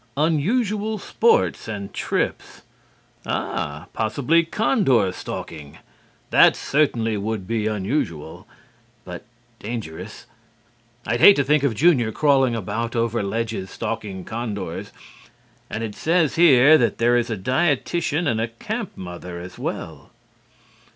[0.17, 2.63] Unusual sports and trips'
[3.23, 5.77] Ah, possibly condor stalking!
[6.31, 8.47] That certainly would be unusual.
[9.05, 9.25] But
[9.59, 10.25] dangerous!
[11.05, 14.91] I'd hate to think of Junior crawling about over ledges, stalking condors.
[15.69, 20.09] And it says here that there is a dietitian and a camp mother, as well."